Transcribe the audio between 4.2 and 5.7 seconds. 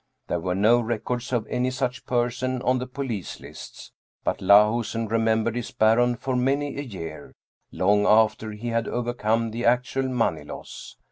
But Lahusen remembered his